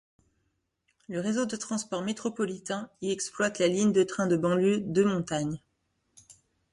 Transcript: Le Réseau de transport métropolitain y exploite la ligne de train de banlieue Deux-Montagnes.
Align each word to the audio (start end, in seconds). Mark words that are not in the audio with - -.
Le 1.09 1.19
Réseau 1.19 1.45
de 1.45 1.55
transport 1.55 2.01
métropolitain 2.01 2.89
y 3.03 3.11
exploite 3.11 3.59
la 3.59 3.67
ligne 3.67 3.91
de 3.93 4.01
train 4.01 4.25
de 4.25 4.35
banlieue 4.35 4.79
Deux-Montagnes. 4.79 5.61